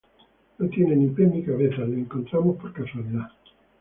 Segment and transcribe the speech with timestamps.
[0.57, 1.83] no tiene ni pies ni cabeza.
[1.83, 3.29] les encontramos por casualidad.